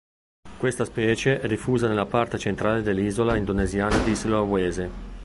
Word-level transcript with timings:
Questa 0.57 0.83
specie 0.83 1.39
è 1.41 1.47
diffusa 1.47 1.87
nella 1.87 2.07
parte 2.07 2.39
centrale 2.39 2.81
dell'isola 2.81 3.35
indonesiana 3.37 3.99
di 3.99 4.15
Sulawesi. 4.15 4.89